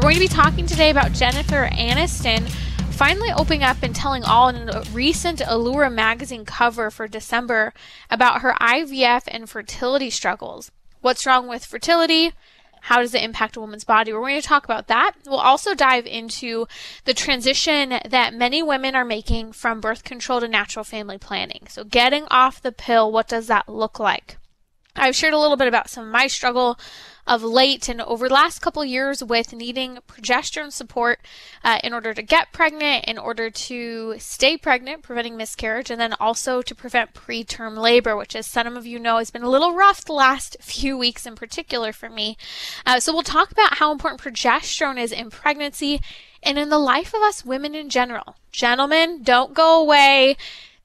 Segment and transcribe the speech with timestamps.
[0.00, 2.48] We're going to be talking today about Jennifer Aniston
[2.90, 7.74] finally opening up and telling all in a recent Allure magazine cover for December
[8.08, 10.70] about her IVF and fertility struggles.
[11.02, 12.32] What's wrong with fertility?
[12.80, 14.10] How does it impact a woman's body?
[14.10, 15.16] We're going to talk about that.
[15.26, 16.66] We'll also dive into
[17.04, 21.66] the transition that many women are making from birth control to natural family planning.
[21.68, 24.38] So, getting off the pill, what does that look like?
[24.96, 26.78] I've shared a little bit about some of my struggle
[27.26, 31.20] of late and over the last couple years with needing progesterone support
[31.62, 36.14] uh, in order to get pregnant, in order to stay pregnant, preventing miscarriage, and then
[36.20, 39.74] also to prevent preterm labor, which, as some of you know, has been a little
[39.74, 42.36] rough the last few weeks in particular for me.
[42.84, 46.00] Uh, so, we'll talk about how important progesterone is in pregnancy
[46.42, 48.36] and in the life of us women in general.
[48.52, 50.36] Gentlemen, don't go away.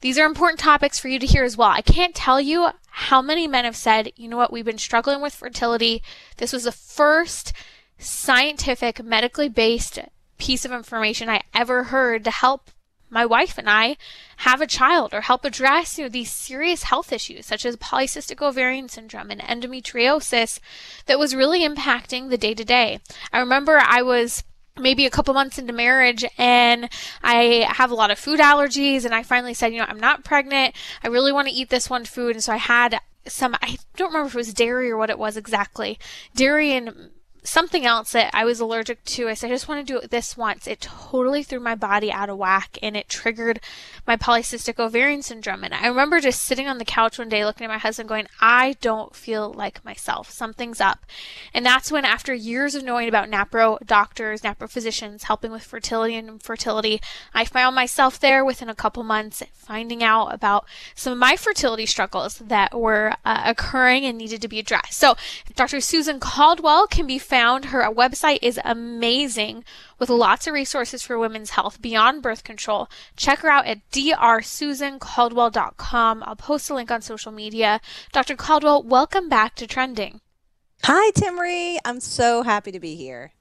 [0.05, 1.71] These are important topics for you to hear as well.
[1.71, 5.19] I can't tell you how many men have said, you know what, we've been struggling
[5.19, 6.03] with fertility.
[6.37, 7.53] This was the first
[7.97, 9.97] scientific, medically based
[10.37, 12.69] piece of information I ever heard to help
[13.09, 13.97] my wife and I
[14.37, 18.43] have a child or help address you know, these serious health issues such as polycystic
[18.43, 20.59] ovarian syndrome and endometriosis
[21.07, 22.99] that was really impacting the day to day.
[23.33, 24.43] I remember I was
[24.77, 26.89] maybe a couple months into marriage and
[27.23, 30.23] I have a lot of food allergies and I finally said, you know, I'm not
[30.23, 30.75] pregnant.
[31.03, 32.35] I really want to eat this one food.
[32.35, 35.19] And so I had some, I don't remember if it was dairy or what it
[35.19, 35.97] was exactly.
[36.35, 37.11] Dairy and
[37.45, 39.29] something else that I was allergic to.
[39.29, 40.67] I said, I just want to do it this once.
[40.67, 43.59] It totally threw my body out of whack and it triggered
[44.07, 45.63] my polycystic ovarian syndrome.
[45.63, 48.27] And I remember just sitting on the couch one day looking at my husband going,
[48.41, 50.31] I don't feel like myself.
[50.31, 51.05] Something's up.
[51.53, 56.15] And that's when, after years of knowing about NAPRO doctors, NAPRO physicians helping with fertility
[56.15, 57.01] and infertility,
[57.33, 60.65] I found myself there within a couple months finding out about
[60.95, 64.93] some of my fertility struggles that were uh, occurring and needed to be addressed.
[64.93, 65.15] So,
[65.55, 65.79] Dr.
[65.79, 67.65] Susan Caldwell can be found found.
[67.65, 69.65] Her website is amazing
[69.99, 72.87] with lots of resources for women's health beyond birth control.
[73.17, 76.23] Check her out at drsusancaldwell.com.
[76.25, 77.81] I'll post a link on social media.
[78.13, 78.37] Dr.
[78.37, 80.21] Caldwell, welcome back to Trending.
[80.83, 81.75] Hi, Timmerie.
[81.83, 83.33] I'm so happy to be here.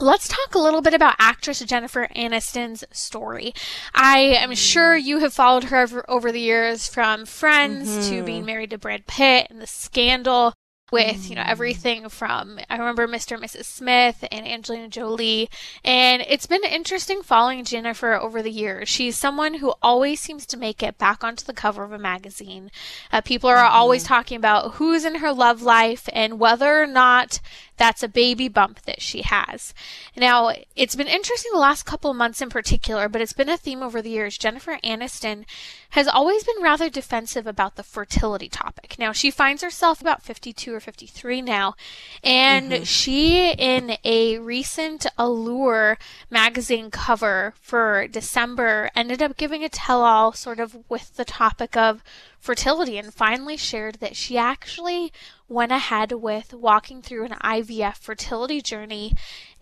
[0.00, 3.54] Let's talk a little bit about actress Jennifer Aniston's story.
[3.94, 8.10] I am sure you have followed her over, over the years from Friends mm-hmm.
[8.10, 10.52] to being married to Brad Pitt and the scandal
[10.92, 13.32] with you know everything from I remember Mr.
[13.32, 13.64] and Mrs.
[13.64, 15.50] Smith and Angelina Jolie
[15.84, 18.88] and it's been interesting following Jennifer over the years.
[18.88, 22.70] She's someone who always seems to make it back onto the cover of a magazine.
[23.12, 23.74] Uh, people are mm-hmm.
[23.74, 27.40] always talking about who's in her love life and whether or not
[27.76, 29.74] that's a baby bump that she has.
[30.16, 33.56] Now, it's been interesting the last couple of months in particular, but it's been a
[33.56, 34.38] theme over the years.
[34.38, 35.44] Jennifer Aniston
[35.90, 38.96] has always been rather defensive about the fertility topic.
[38.98, 41.74] Now, she finds herself about 52 or 53 now,
[42.22, 42.82] and mm-hmm.
[42.84, 45.98] she, in a recent Allure
[46.30, 51.76] magazine cover for December, ended up giving a tell all sort of with the topic
[51.76, 52.02] of
[52.38, 55.12] fertility and finally shared that she actually
[55.48, 59.12] went ahead with walking through an IVF fertility journey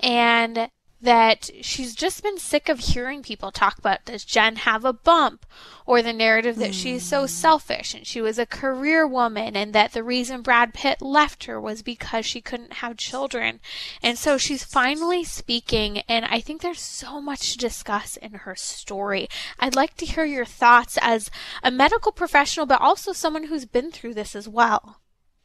[0.01, 0.71] and
[1.05, 5.47] that she's just been sick of hearing people talk about does Jen have a bump
[5.87, 6.83] or the narrative that mm.
[6.83, 7.27] she's so hmm.
[7.27, 11.61] selfish and she was a career woman and that the reason Brad Pitt left her
[11.61, 13.61] was because she couldn't have children.
[14.03, 18.57] And so she's finally speaking and I think there's so much to discuss in her
[18.57, 19.29] story.
[19.61, 21.31] I'd like to hear your thoughts as
[21.63, 25.01] a medical professional but also someone who's been through this as well.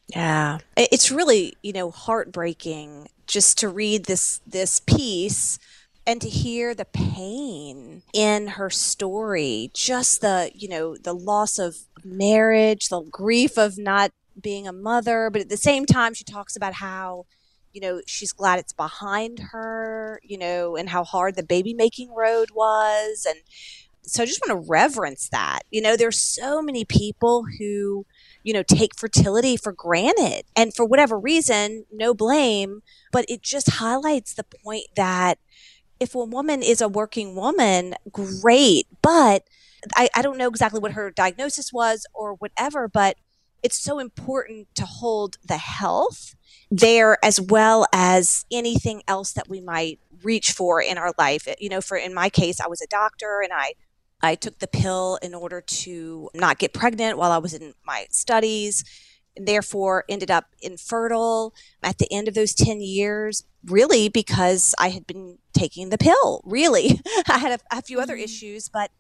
[0.08, 0.60] Yeah.
[0.76, 5.60] It's really, you know, heartbreaking just to read this this piece
[6.06, 11.76] and to hear the pain in her story, just the, you know, the loss of
[12.04, 16.56] marriage, the grief of not being a mother, but at the same time she talks
[16.56, 17.26] about how
[17.72, 22.12] you know she's glad it's behind her you know and how hard the baby making
[22.16, 23.28] road was.
[23.30, 23.40] And
[24.02, 25.60] so i just want to reverence that.
[25.70, 28.06] You know there's so many people who
[28.44, 30.44] you know, take fertility for granted.
[30.56, 35.40] And for whatever reason, no blame, but it just highlights the point that
[36.00, 38.88] if a woman is a working woman, great.
[39.02, 39.44] But
[39.96, 43.18] I, I don't know exactly what her diagnosis was or whatever, but
[43.62, 46.36] it's so important to hold the health
[46.72, 51.48] there as well as anything else that we might reach for in our life.
[51.60, 53.74] You know, for in my case, I was a doctor and I
[54.22, 58.06] I took the pill in order to not get pregnant while I was in my
[58.10, 58.84] studies,
[59.36, 64.90] and therefore ended up infertile at the end of those 10 years, really because I
[64.90, 66.42] had been taking the pill.
[66.44, 67.00] Really.
[67.30, 68.24] I had a, a few other mm-hmm.
[68.24, 68.92] issues, but,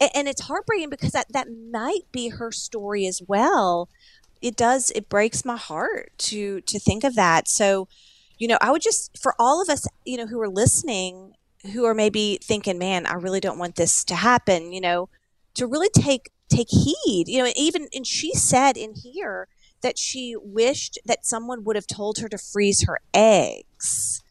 [0.00, 3.88] and it's heartbreaking because that, that might be her story as well.
[4.42, 7.48] It does, it breaks my heart to, to think of that.
[7.48, 7.88] So,
[8.38, 11.32] you know, I would just, for all of us, you know, who are listening,
[11.66, 15.08] who are maybe thinking, man, I really don't want this to happen, you know,
[15.54, 19.48] to really take, take heed, you know, and even, and she said in here
[19.82, 24.22] that she wished that someone would have told her to freeze her eggs.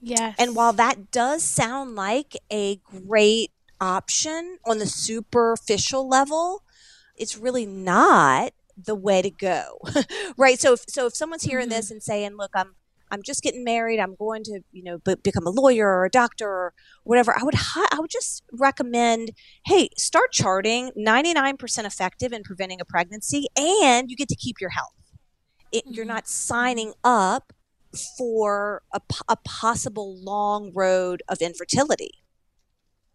[0.00, 0.34] Yes.
[0.38, 3.50] And while that does sound like a great
[3.80, 6.62] option on the superficial level,
[7.16, 9.78] it's really not the way to go.
[10.36, 10.60] right?
[10.60, 11.76] So if so if someone's hearing mm-hmm.
[11.76, 12.74] this and saying, "Look, I'm
[13.14, 14.00] I'm just getting married.
[14.00, 16.74] I'm going to, you know, become a lawyer or a doctor or
[17.04, 17.54] whatever." I would
[17.92, 19.30] I would just recommend,
[19.64, 20.90] "Hey, start charting.
[20.96, 24.94] 99% effective in preventing a pregnancy and you get to keep your health.
[25.72, 25.94] It, mm-hmm.
[25.94, 27.52] You're not signing up
[28.18, 32.23] for a, a possible long road of infertility.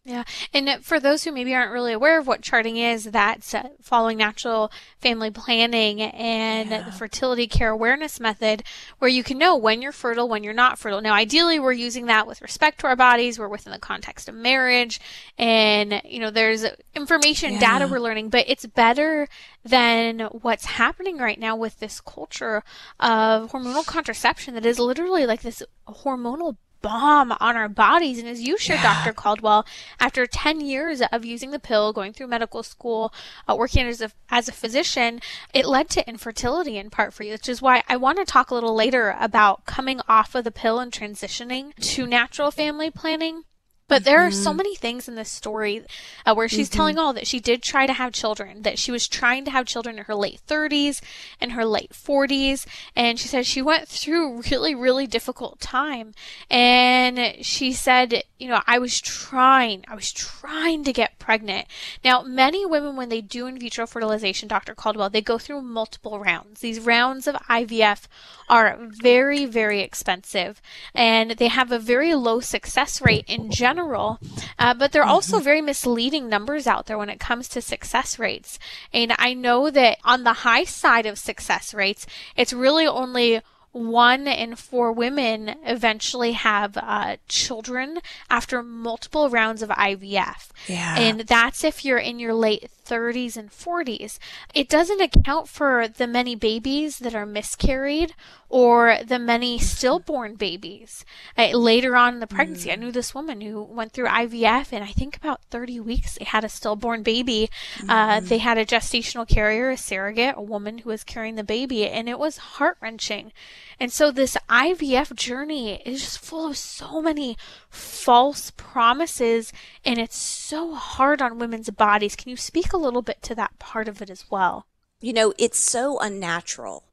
[0.09, 0.23] Yeah.
[0.55, 4.17] And for those who maybe aren't really aware of what charting is, that's uh, following
[4.17, 6.81] natural family planning and yeah.
[6.81, 8.63] the fertility care awareness method
[8.97, 10.99] where you can know when you're fertile, when you're not fertile.
[10.99, 13.37] Now, ideally, we're using that with respect to our bodies.
[13.37, 14.99] We're within the context of marriage
[15.37, 16.65] and, you know, there's
[16.95, 17.59] information, yeah.
[17.59, 19.27] data we're learning, but it's better
[19.63, 22.63] than what's happening right now with this culture
[22.99, 28.19] of hormonal contraception that is literally like this hormonal bomb on our bodies.
[28.19, 29.03] And as you shared, yeah.
[29.03, 29.13] Dr.
[29.13, 29.65] Caldwell,
[29.99, 33.13] after 10 years of using the pill, going through medical school,
[33.47, 35.19] uh, working as a, as a physician,
[35.53, 38.51] it led to infertility in part for you, which is why I want to talk
[38.51, 43.43] a little later about coming off of the pill and transitioning to natural family planning.
[43.89, 44.57] But there are so mm-hmm.
[44.57, 45.83] many things in this story
[46.25, 46.77] uh, where she's mm-hmm.
[46.77, 49.65] telling all that she did try to have children, that she was trying to have
[49.65, 51.01] children in her late 30s
[51.41, 52.67] and her late 40s.
[52.95, 56.13] And she said she went through really, really difficult time.
[56.51, 61.67] And she said, you know, I was trying, I was trying to get pregnant.
[62.03, 64.75] Now, many women, when they do in vitro fertilization, Dr.
[64.75, 66.61] Caldwell, they go through multiple rounds.
[66.61, 68.07] These rounds of IVF
[68.47, 70.61] are very, very expensive
[70.93, 74.19] and they have a very low success rate in general general,
[74.57, 75.43] uh, but there are also mm-hmm.
[75.43, 78.59] very misleading numbers out there when it comes to success rates.
[78.93, 82.05] And I know that on the high side of success rates,
[82.35, 87.99] it's really only one in four women eventually have uh, children
[88.29, 90.49] after multiple rounds of IVF.
[90.67, 90.97] Yeah.
[90.97, 94.17] And that's if you're in your late 30s and 40s.
[94.53, 98.15] It doesn't account for the many babies that are miscarried
[98.49, 101.05] or the many stillborn babies
[101.37, 102.69] uh, later on in the pregnancy.
[102.69, 102.73] Mm.
[102.73, 106.25] I knew this woman who went through IVF and I think about 30 weeks they
[106.25, 107.49] had a stillborn baby.
[107.77, 107.89] Mm.
[107.89, 111.87] Uh, they had a gestational carrier, a surrogate, a woman who was carrying the baby,
[111.87, 113.31] and it was heart wrenching.
[113.79, 117.37] And so this IVF journey is just full of so many
[117.69, 119.53] false promises
[119.85, 122.15] and it's so hard on women's bodies.
[122.15, 124.65] Can you speak a little bit to that part of it as well?
[124.99, 126.83] You know, it's so unnatural.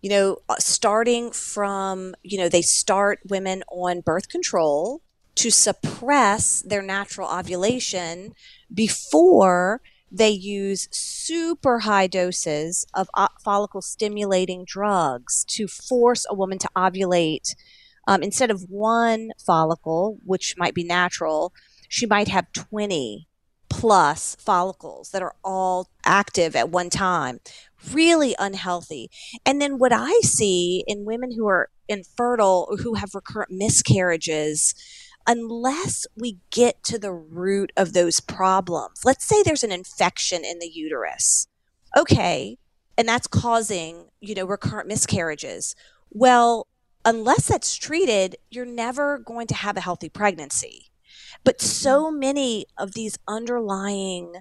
[0.00, 5.02] You know, uh, starting from, you know, they start women on birth control
[5.34, 8.34] to suppress their natural ovulation
[8.72, 16.58] before they use super high doses of uh, follicle stimulating drugs to force a woman
[16.58, 17.54] to ovulate.
[18.06, 21.52] Um, instead of one follicle, which might be natural,
[21.88, 23.28] she might have 20
[23.68, 27.38] plus follicles that are all active at one time.
[27.92, 29.10] Really unhealthy.
[29.44, 34.74] And then what I see in women who are infertile or who have recurrent miscarriages,
[35.28, 40.58] unless we get to the root of those problems, let's say there's an infection in
[40.58, 41.46] the uterus.
[41.96, 42.58] Okay.
[42.96, 45.76] And that's causing, you know, recurrent miscarriages.
[46.10, 46.66] Well,
[47.04, 50.86] unless that's treated, you're never going to have a healthy pregnancy.
[51.44, 52.18] But so mm-hmm.
[52.18, 54.32] many of these underlying,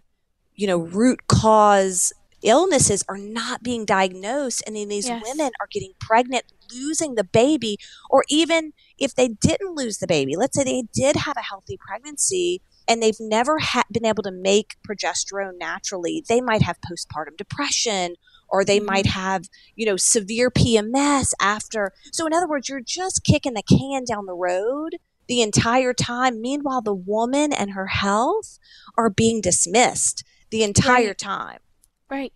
[0.56, 2.13] you know, root cause
[2.44, 5.22] illnesses are not being diagnosed and then these yes.
[5.25, 7.77] women are getting pregnant losing the baby
[8.09, 11.77] or even if they didn't lose the baby let's say they did have a healthy
[11.77, 17.36] pregnancy and they've never ha- been able to make progesterone naturally they might have postpartum
[17.38, 18.15] depression
[18.50, 19.19] or they might mm-hmm.
[19.19, 19.45] have
[19.75, 24.25] you know severe pms after so in other words you're just kicking the can down
[24.25, 24.97] the road
[25.27, 26.41] the entire time.
[26.41, 28.59] Meanwhile, the woman and her health
[28.97, 31.17] are being dismissed the entire right.
[31.17, 31.59] time.
[32.09, 32.33] Right.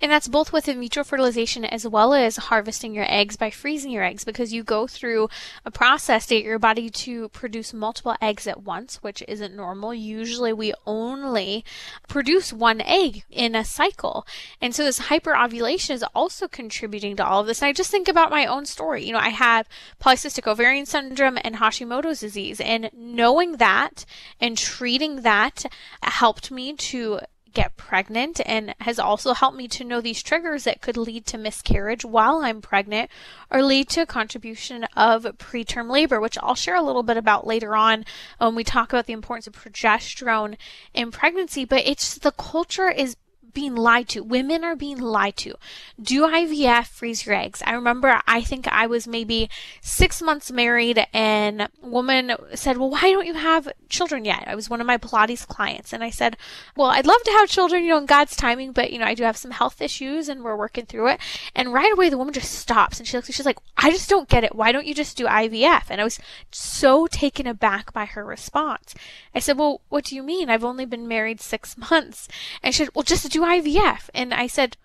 [0.00, 3.90] And that's both with in vitro fertilization as well as harvesting your eggs by freezing
[3.90, 5.28] your eggs because you go through
[5.64, 9.94] a process to get your body to produce multiple eggs at once, which isn't normal.
[9.94, 11.64] Usually we only
[12.08, 14.26] produce one egg in a cycle.
[14.60, 17.62] And so this hyperovulation is also contributing to all of this.
[17.62, 19.04] And I just think about my own story.
[19.04, 19.68] You know, I have
[20.00, 24.04] polycystic ovarian syndrome and Hashimoto's disease and knowing that
[24.40, 25.64] and treating that
[26.02, 27.20] helped me to
[27.54, 31.38] get pregnant and has also helped me to know these triggers that could lead to
[31.38, 33.10] miscarriage while I'm pregnant
[33.50, 37.46] or lead to a contribution of preterm labor, which I'll share a little bit about
[37.46, 38.04] later on
[38.38, 40.56] when we talk about the importance of progesterone
[40.92, 41.64] in pregnancy.
[41.64, 43.16] But it's the culture is
[43.54, 44.22] being lied to.
[44.22, 45.54] Women are being lied to.
[46.00, 47.62] Do IVF, freeze your eggs.
[47.64, 49.48] I remember, I think I was maybe
[49.80, 54.44] six months married, and a woman said, Well, why don't you have children yet?
[54.46, 56.36] I was one of my Pilates clients, and I said,
[56.76, 59.14] Well, I'd love to have children, you know, in God's timing, but, you know, I
[59.14, 61.20] do have some health issues, and we're working through it.
[61.54, 64.28] And right away, the woman just stops, and she looks, she's like, I just don't
[64.28, 64.54] get it.
[64.54, 65.84] Why don't you just do IVF?
[65.90, 66.18] And I was
[66.50, 68.94] so taken aback by her response.
[69.34, 70.50] I said, Well, what do you mean?
[70.50, 72.28] I've only been married six months.
[72.62, 74.10] And she said, Well, just do IVF.
[74.14, 74.76] And I said,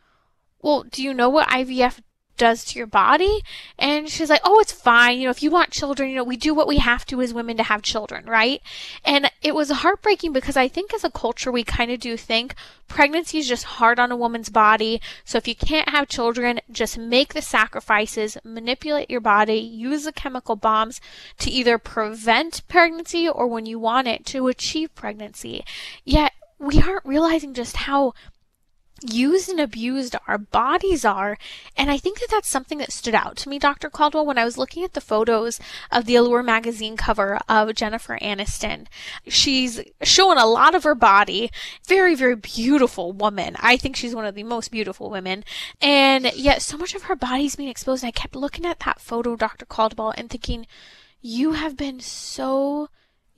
[0.61, 2.01] Well, do you know what IVF
[2.39, 3.43] does to your body?
[3.77, 5.19] And she's like, Oh, it's fine.
[5.19, 7.33] You know, if you want children, you know, we do what we have to as
[7.33, 8.61] women to have children, right?
[9.05, 12.55] And it was heartbreaking because I think as a culture, we kind of do think
[12.87, 14.99] pregnancy is just hard on a woman's body.
[15.23, 20.13] So if you can't have children, just make the sacrifices, manipulate your body, use the
[20.13, 20.99] chemical bombs
[21.39, 25.63] to either prevent pregnancy or when you want it to achieve pregnancy.
[26.03, 28.13] Yet we aren't realizing just how
[29.03, 31.37] used and abused our bodies are.
[31.77, 33.89] And I think that that's something that stood out to me, Dr.
[33.89, 35.59] Caldwell, when I was looking at the photos
[35.91, 38.87] of the Allure magazine cover of Jennifer Aniston.
[39.27, 41.51] She's showing a lot of her body.
[41.87, 43.55] Very, very beautiful woman.
[43.59, 45.43] I think she's one of the most beautiful women.
[45.81, 48.03] And yet so much of her body's being exposed.
[48.03, 49.65] And I kept looking at that photo, Dr.
[49.65, 50.67] Caldwell, and thinking,
[51.21, 52.89] you have been so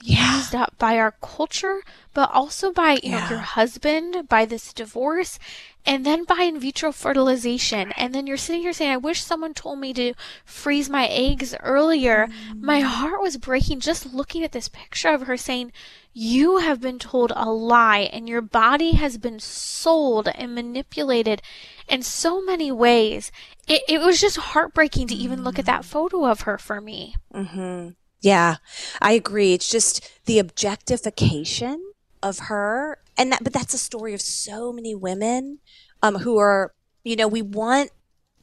[0.03, 1.81] used up by our culture,
[2.13, 3.23] but also by you yeah.
[3.23, 5.39] know your husband, by this divorce,
[5.85, 7.91] and then by in vitro fertilization.
[7.93, 10.13] And then you're sitting here saying, "I wish someone told me to
[10.45, 12.61] freeze my eggs earlier." Mm.
[12.61, 15.71] My heart was breaking just looking at this picture of her saying,
[16.13, 21.41] "You have been told a lie, and your body has been sold and manipulated
[21.87, 23.31] in so many ways."
[23.67, 27.15] It, it was just heartbreaking to even look at that photo of her for me.
[27.33, 27.89] Mm-hmm.
[28.21, 28.57] Yeah,
[29.01, 29.53] I agree.
[29.53, 33.43] It's just the objectification of her, and that.
[33.43, 35.59] But that's a story of so many women
[36.03, 36.73] um, who are,
[37.03, 37.91] you know, we want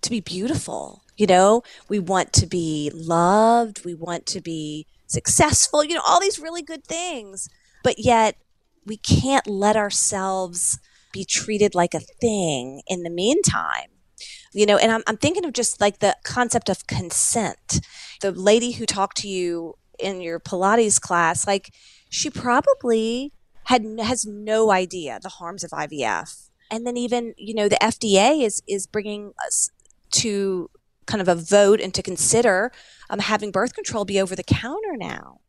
[0.03, 1.03] to be beautiful.
[1.17, 3.85] You know, we want to be loved.
[3.85, 5.85] We want to be successful.
[5.85, 7.49] You know, all these really good things,
[7.85, 8.37] but yet
[8.85, 10.79] we can't let ourselves
[11.13, 13.91] be treated like a thing in the meantime
[14.53, 17.81] you know and I'm, I'm thinking of just like the concept of consent.
[18.21, 21.73] The lady who talked to you in your pilates class like
[22.09, 23.33] she probably
[23.65, 28.41] had has no idea the harms of ivf and then even you know the fda
[28.45, 29.71] is is bringing us
[30.11, 30.71] to
[31.09, 32.71] kind of a vote and to consider
[33.11, 35.41] um, having birth control be over the counter now.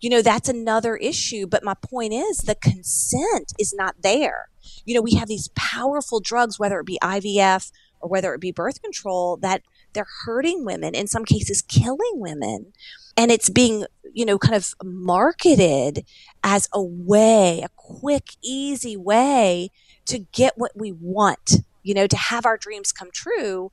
[0.00, 4.50] You know that's another issue but my point is the consent is not there.
[4.84, 8.52] You know we have these powerful drugs whether it be ivf or whether it be
[8.52, 9.62] birth control that
[9.92, 12.72] they're hurting women, in some cases killing women.
[13.16, 16.04] And it's being, you know, kind of marketed
[16.44, 19.70] as a way, a quick, easy way
[20.06, 23.70] to get what we want, you know, to have our dreams come true,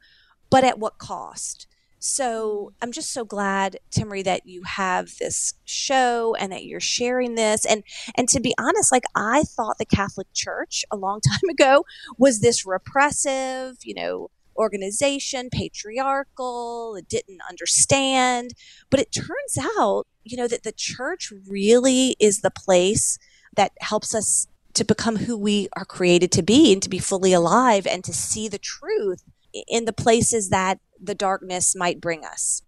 [0.49, 1.67] but at what cost?
[2.05, 7.35] So I'm just so glad, Timmerie, that you have this show and that you're sharing
[7.35, 7.65] this.
[7.65, 7.81] And
[8.17, 11.85] and to be honest, like I thought the Catholic Church a long time ago
[12.17, 18.51] was this repressive, you know, organization, patriarchal, it didn't understand.
[18.89, 23.17] But it turns out, you know, that the church really is the place
[23.55, 27.31] that helps us to become who we are created to be and to be fully
[27.31, 29.23] alive and to see the truth
[29.69, 32.61] in the places that the darkness might bring us.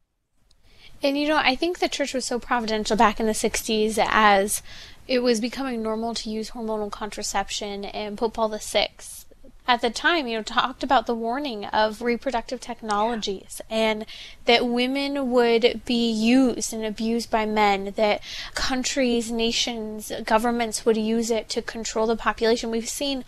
[1.04, 4.64] And you know, I think the church was so providential back in the 60s as
[5.08, 8.90] it was becoming normal to use hormonal contraception, and Pope Paul VI
[9.68, 14.06] at the time, you know, talked about the warning of reproductive technologies and
[14.46, 18.22] that women would be used and abused by men, that
[18.54, 22.70] countries, nations, governments would use it to control the population.
[22.70, 23.26] We've seen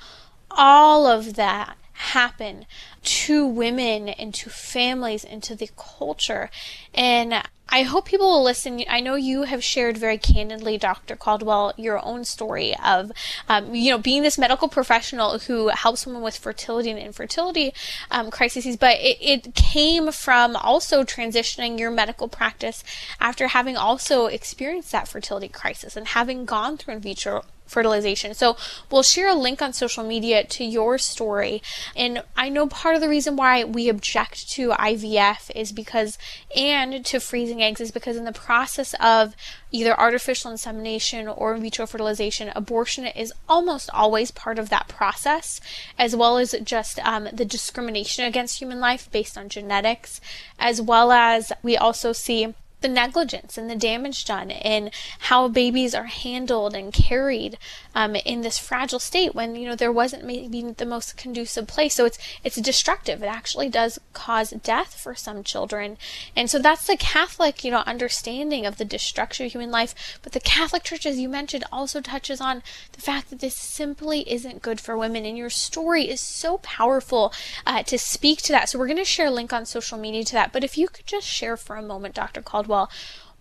[0.52, 2.66] all of that happen
[3.04, 6.50] to women and to families and to the culture.
[6.94, 8.82] And I hope people will listen.
[8.88, 11.16] I know you have shared very candidly, Dr.
[11.16, 13.12] Caldwell, your own story of,
[13.50, 17.74] um, you know, being this medical professional who helps women with fertility and infertility
[18.10, 22.84] um, crises, but it, it came from also transitioning your medical practice
[23.20, 28.34] after having also experienced that fertility crisis and having gone through in vitro fertilization.
[28.34, 28.58] So
[28.90, 31.62] we'll share a link on social media to your story.
[31.96, 36.18] And I know part of the reason why we object to IVF is because,
[36.56, 39.36] and to freezing eggs, is because in the process of
[39.72, 45.60] either artificial insemination or in vitro fertilization, abortion is almost always part of that process,
[45.98, 50.22] as well as just um, the discrimination against human life based on genetics,
[50.58, 55.96] as well as we also see the negligence and the damage done and how babies
[55.96, 57.58] are handled and carried
[57.96, 61.96] um, in this fragile state when you know there wasn't maybe the most conducive place.
[61.96, 63.24] So it's it's destructive.
[63.24, 65.98] It actually does cause death for some children.
[66.36, 70.20] And so that's the catholic you know understanding of the destruction of human life.
[70.22, 74.30] But the catholic church as you mentioned also touches on the fact that this simply
[74.32, 75.26] isn't good for women.
[75.26, 77.34] And your story is so powerful
[77.66, 78.70] uh, to speak to that.
[78.70, 80.54] So we're going to share a link on social media to that.
[80.54, 82.90] But if you could just share for a moment dr caldwell well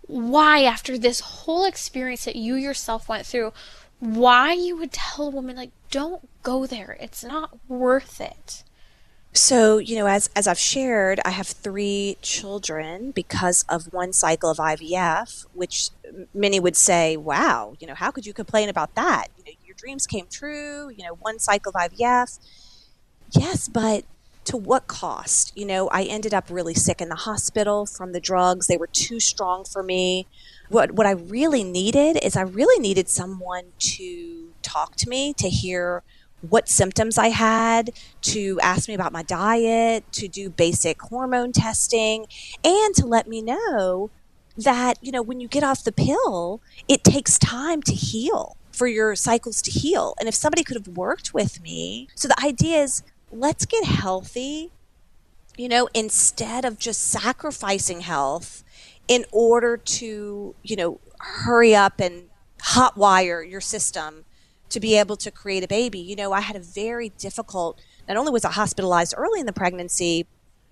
[0.07, 3.51] why, after this whole experience that you yourself went through,
[3.99, 6.97] why you would tell a woman, like, don't go there.
[6.99, 8.63] It's not worth it.
[9.33, 14.49] So, you know, as, as I've shared, I have three children because of one cycle
[14.49, 15.89] of IVF, which
[16.33, 19.27] many would say, wow, you know, how could you complain about that?
[19.37, 22.39] You know, your dreams came true, you know, one cycle of IVF.
[23.31, 24.05] Yes, but
[24.47, 25.51] to what cost?
[25.55, 28.67] You know, I ended up really sick in the hospital from the drugs.
[28.67, 30.27] They were too strong for me.
[30.69, 35.49] What what I really needed is I really needed someone to talk to me, to
[35.49, 36.03] hear
[36.41, 42.27] what symptoms I had, to ask me about my diet, to do basic hormone testing,
[42.63, 44.09] and to let me know
[44.55, 48.87] that, you know, when you get off the pill, it takes time to heal for
[48.87, 50.13] your cycles to heal.
[50.19, 54.71] And if somebody could have worked with me, so the idea is let's get healthy,
[55.57, 58.63] you know, instead of just sacrificing health
[59.07, 62.29] in order to, you know, hurry up and
[62.59, 64.25] hotwire your system
[64.69, 65.99] to be able to create a baby.
[65.99, 69.53] You know, I had a very difficult, not only was I hospitalized early in the
[69.53, 70.27] pregnancy,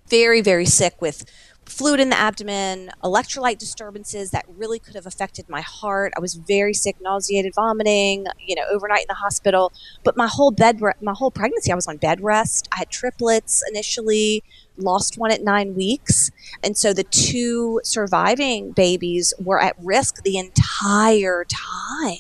[0.07, 1.25] very, very sick with
[1.65, 6.13] fluid in the abdomen, electrolyte disturbances that really could have affected my heart.
[6.15, 9.71] I was very sick, nauseated, vomiting, you know, overnight in the hospital.
[10.03, 12.67] But my whole bed, my whole pregnancy, I was on bed rest.
[12.71, 14.43] I had triplets initially,
[14.77, 16.31] lost one at nine weeks.
[16.63, 22.19] And so the two surviving babies were at risk the entire time.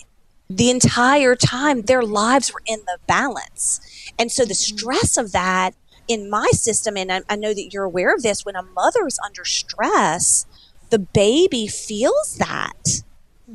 [0.49, 3.81] The entire time, their lives were in the balance.
[4.19, 4.77] And so the mm-hmm.
[4.77, 5.73] stress of that
[6.07, 9.05] in my system, and I, I know that you're aware of this, when a mother
[9.07, 10.45] is under stress,
[10.89, 13.01] the baby feels that.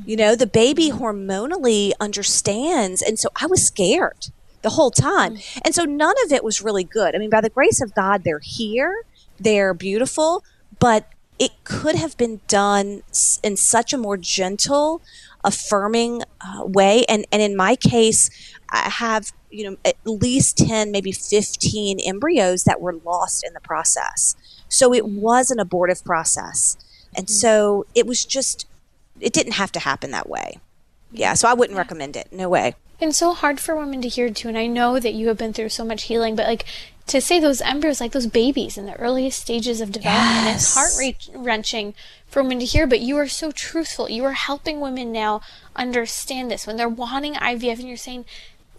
[0.05, 3.01] You know, the baby hormonally understands.
[3.01, 4.27] And so I was scared
[4.61, 5.37] the whole time.
[5.65, 7.13] And so none of it was really good.
[7.13, 9.03] I mean, by the grace of God, they're here,
[9.37, 10.43] they're beautiful,
[10.79, 11.09] but
[11.39, 13.01] it could have been done
[13.43, 15.01] in such a more gentle,
[15.43, 17.03] affirming uh, way.
[17.09, 18.29] And, and in my case,
[18.69, 23.59] I have you know at least 10 maybe 15 embryos that were lost in the
[23.59, 24.35] process.
[24.69, 26.77] So it was an abortive process.
[27.15, 27.33] And mm-hmm.
[27.33, 28.65] so it was just
[29.19, 30.59] it didn't have to happen that way.
[31.11, 31.81] Yeah so i wouldn't yeah.
[31.81, 32.31] recommend it.
[32.31, 32.75] No way.
[32.99, 35.53] And so hard for women to hear too and i know that you have been
[35.53, 36.65] through so much healing but like
[37.07, 40.77] to say those embryos like those babies in the earliest stages of development yes.
[40.77, 41.93] it's heart wrenching
[42.31, 44.09] for women to hear but you are so truthful.
[44.09, 45.41] You are helping women now
[45.75, 46.65] understand this.
[46.65, 48.25] When they're wanting ivf and you're saying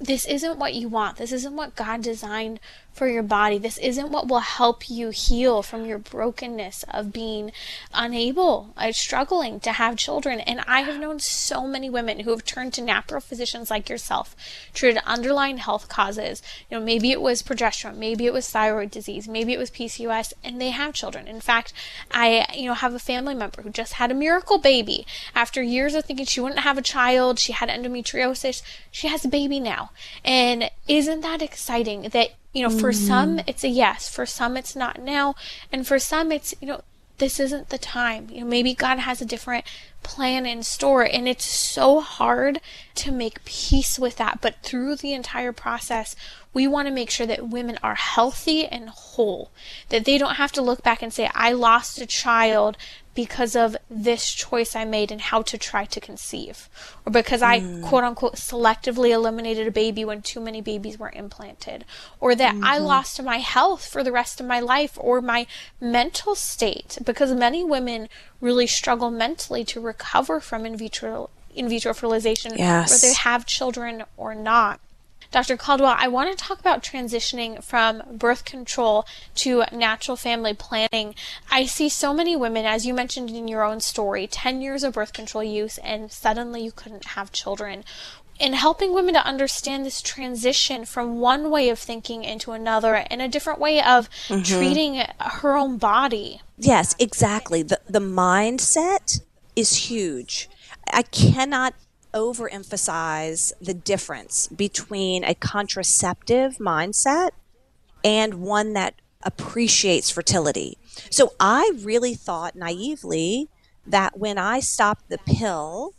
[0.03, 1.17] this isn't what you want.
[1.17, 2.61] This isn't what God designed
[2.93, 3.59] for your body.
[3.59, 7.53] This isn't what will help you heal from your brokenness of being
[7.95, 10.41] unable, uh, struggling to have children.
[10.41, 14.37] And I have known so many women who have turned to natural physicians like yourself,
[14.75, 16.43] treated underlying health causes.
[16.71, 20.33] You know, maybe it was progesterone, maybe it was thyroid disease, maybe it was PCOS,
[20.45, 21.27] and they have children.
[21.27, 21.73] In fact,
[22.11, 25.95] I, you know, have a family member who just had a miracle baby after years
[25.95, 27.39] of thinking she wouldn't have a child.
[27.39, 28.63] She had endometriosis.
[28.91, 29.91] She has a baby now.
[30.25, 32.95] And isn't that exciting that you know, for mm.
[32.95, 35.35] some it's a yes, for some it's not now,
[35.73, 36.83] and for some it's, you know,
[37.19, 38.29] this isn't the time.
[38.31, 39.65] You know, maybe God has a different
[40.03, 42.61] plan in store and it's so hard
[42.97, 46.17] to make peace with that, but through the entire process,
[46.53, 49.51] we want to make sure that women are healthy and whole,
[49.89, 52.77] that they don't have to look back and say, I lost a child
[53.15, 56.69] because of this choice I made and how to try to conceive,
[57.05, 57.83] or because I mm.
[57.83, 61.85] quote unquote selectively eliminated a baby when too many babies were implanted,
[62.21, 62.65] or that mm-hmm.
[62.65, 65.47] I lost my health for the rest of my life, or my
[65.81, 68.09] mental state, because many women
[68.41, 72.91] really struggle mentally to recover from in vitro in vitro fertilization, yes.
[72.91, 74.81] whether they have children or not.
[75.33, 75.57] Dr.
[75.57, 81.15] Caldwell, I want to talk about transitioning from birth control to natural family planning.
[81.51, 84.93] I see so many women, as you mentioned in your own story, 10 years of
[84.93, 87.85] birth control use, and suddenly you couldn't have children.
[88.41, 93.23] in helping women to understand this transition from one way of thinking into another and
[93.23, 94.43] a different way of mm-hmm.
[94.43, 96.41] treating her own body.
[96.59, 97.63] Yes, exactly.
[97.63, 99.21] The the mindset
[99.55, 100.49] is huge.
[100.93, 101.75] I cannot
[102.15, 107.31] overemphasize the difference between a contraceptive mindset
[108.05, 110.77] and one that appreciates fertility.
[111.11, 113.49] So I really thought naively
[113.87, 115.95] that when I stopped the pill,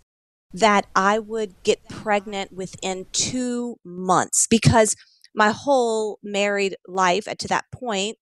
[0.54, 4.95] that I would get pregnant within two months because
[5.34, 8.17] my whole married life to that point,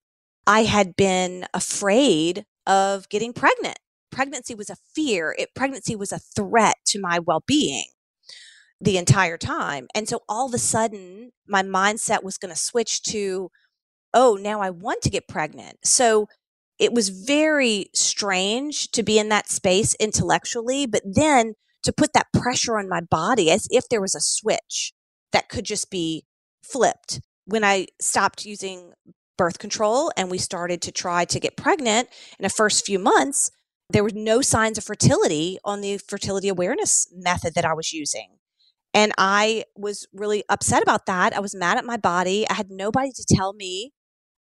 [0.47, 3.79] I had been afraid of getting pregnant.
[4.11, 5.35] Pregnancy was a fear.
[5.37, 7.85] It, pregnancy was a threat to my well being
[8.79, 9.87] the entire time.
[9.93, 13.49] And so all of a sudden, my mindset was going to switch to,
[14.13, 15.77] oh, now I want to get pregnant.
[15.83, 16.27] So
[16.79, 22.33] it was very strange to be in that space intellectually, but then to put that
[22.33, 24.93] pressure on my body as if there was a switch
[25.31, 26.25] that could just be
[26.63, 27.21] flipped.
[27.45, 28.93] When I stopped using
[29.37, 33.51] birth control and we started to try to get pregnant in the first few months,
[33.91, 38.37] there were no signs of fertility on the fertility awareness method that I was using.
[38.93, 41.33] And I was really upset about that.
[41.35, 42.45] I was mad at my body.
[42.49, 43.93] I had nobody to tell me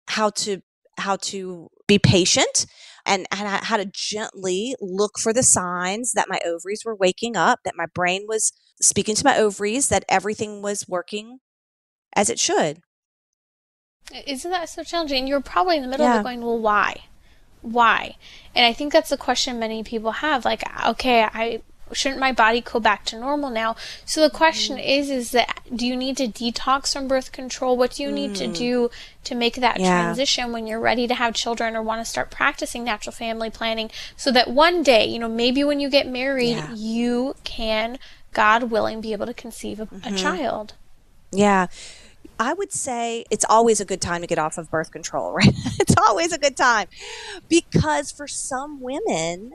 [0.09, 0.62] how to
[0.98, 2.66] how to be patient
[3.07, 7.61] and, and how to gently look for the signs that my ovaries were waking up,
[7.64, 11.38] that my brain was speaking to my ovaries, that everything was working
[12.14, 12.81] as it should.
[14.26, 15.26] Isn't that so challenging?
[15.26, 16.16] You're probably in the middle yeah.
[16.16, 17.05] of it going, well, why?
[17.62, 18.16] Why?
[18.55, 20.44] And I think that's the question many people have.
[20.44, 23.77] Like, okay, I shouldn't my body go back to normal now?
[24.05, 24.99] So the question mm.
[24.99, 27.77] is, is that do you need to detox from birth control?
[27.77, 28.57] What do you need to mm.
[28.57, 28.90] do
[29.25, 30.03] to make that yeah.
[30.03, 33.90] transition when you're ready to have children or want to start practicing natural family planning
[34.16, 36.73] so that one day, you know, maybe when you get married, yeah.
[36.75, 37.99] you can,
[38.33, 40.14] God willing, be able to conceive a, mm-hmm.
[40.14, 40.75] a child.
[41.33, 41.68] Yeah.
[42.40, 45.53] I would say it's always a good time to get off of birth control, right?
[45.79, 46.88] it's always a good time
[47.48, 49.53] because for some women,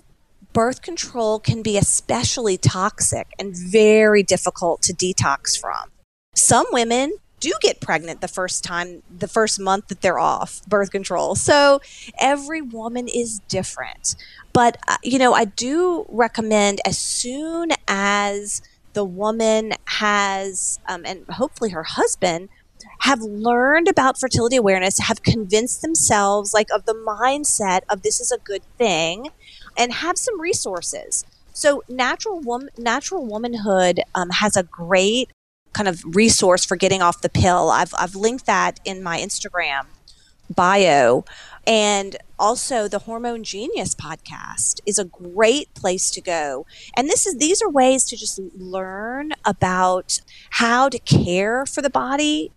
[0.54, 5.92] birth control can be especially toxic and very difficult to detox from.
[6.36, 10.92] Some women do get pregnant the first time, the first month that they're off birth
[10.92, 11.36] control.
[11.36, 11.82] So
[12.20, 14.16] every woman is different.
[14.54, 18.62] But, uh, you know, I do recommend as soon as
[18.94, 22.48] the woman has, um, and hopefully her husband,
[23.00, 28.32] have learned about fertility awareness, have convinced themselves like of the mindset of this is
[28.32, 29.30] a good thing,
[29.78, 31.26] and have some resources.
[31.54, 35.30] So natural woman, natural womanhood um, has a great
[35.74, 37.70] kind of resource for getting off the pill.
[37.70, 39.86] I've I've linked that in my Instagram
[40.54, 41.26] bio.
[41.68, 46.66] And also the Hormone Genius podcast is a great place to go.
[46.96, 50.22] And this is these are ways to just learn about
[50.52, 52.52] how to care for the body.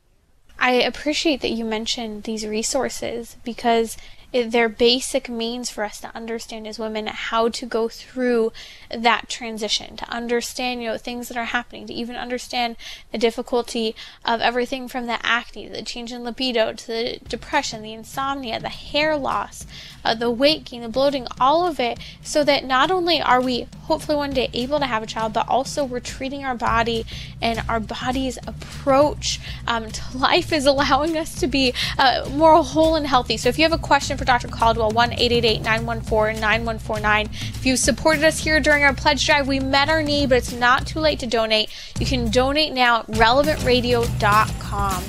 [0.58, 3.96] I appreciate that you mentioned these resources because
[4.32, 8.52] they're basic means for us to understand as women how to go through
[8.94, 12.76] that transition, to understand, you know, things that are happening, to even understand
[13.10, 17.94] the difficulty of everything from the acne, the change in libido, to the depression, the
[17.94, 19.66] insomnia, the hair loss,
[20.04, 23.66] uh, the weight gain, the bloating, all of it, so that not only are we
[23.84, 27.06] hopefully one day able to have a child, but also we're treating our body
[27.40, 32.94] and our body's approach um, to life is allowing us to be uh, more whole
[32.94, 33.38] and healthy.
[33.38, 34.48] So if you have a question for Dr.
[34.48, 37.28] Caldwell, 1 914 9149.
[37.30, 40.52] If you supported us here during our pledge drive, we met our need, but it's
[40.52, 41.70] not too late to donate.
[41.98, 45.04] You can donate now at relevantradio.com.